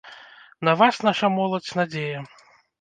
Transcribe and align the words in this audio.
На 0.69 0.73
вас, 0.79 0.95
наша 1.09 1.31
моладзь, 1.37 1.71
надзея! 1.83 2.27